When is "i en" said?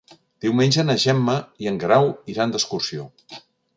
1.65-1.77